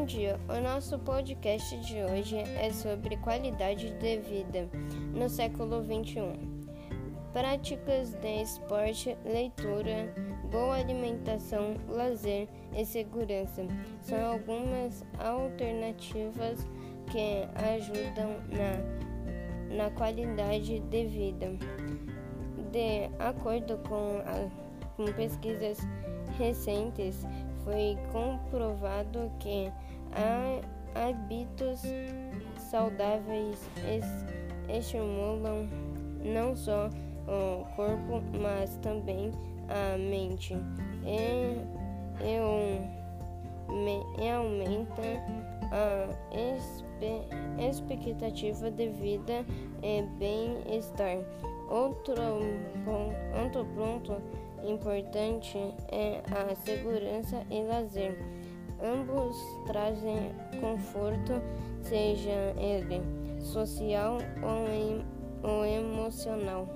[0.00, 4.66] Bom dia, o nosso podcast de hoje é sobre qualidade de vida
[5.12, 6.40] no século XXI.
[7.34, 10.10] Práticas de esporte, leitura,
[10.50, 13.66] boa alimentação, lazer e segurança
[14.00, 16.66] são algumas alternativas
[17.12, 21.46] que ajudam na, na qualidade de vida.
[22.72, 25.78] De acordo com, a, com pesquisas
[26.38, 27.26] recentes,
[27.70, 29.72] foi comprovado que
[30.96, 31.82] hábitos
[32.56, 33.70] saudáveis
[34.68, 35.68] estimulam
[36.24, 36.90] não só
[37.28, 39.30] o corpo, mas também
[39.68, 40.54] a mente
[41.04, 41.54] e,
[42.24, 42.38] e,
[44.20, 45.02] e aumenta
[45.70, 46.08] a
[47.62, 49.44] expectativa de vida
[49.80, 51.18] e bem-estar.
[51.70, 52.20] Outro,
[53.42, 54.16] outro ponto
[54.64, 55.56] importante
[55.88, 58.18] é a segurança e lazer.
[58.82, 59.36] Ambos
[59.66, 61.40] trazem conforto,
[61.82, 63.00] seja ele
[63.40, 66.66] social ou, ou emocional.